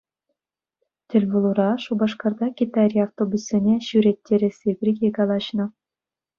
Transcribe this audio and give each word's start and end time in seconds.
Тӗлпулура 1.09 1.67
Шупашкарта 1.83 2.47
Китайри 2.63 2.99
автобуссене 3.05 3.75
ҫӳреттересси 3.91 4.71
пирки 4.83 5.09
калаҫнӑ. 5.23 5.65